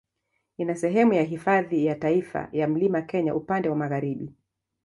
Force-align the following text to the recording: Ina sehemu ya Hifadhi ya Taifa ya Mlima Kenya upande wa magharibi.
Ina 0.57 0.75
sehemu 0.75 1.13
ya 1.13 1.23
Hifadhi 1.23 1.85
ya 1.85 1.95
Taifa 1.95 2.49
ya 2.51 2.67
Mlima 2.67 3.01
Kenya 3.01 3.35
upande 3.35 3.69
wa 3.69 3.75
magharibi. 3.75 4.35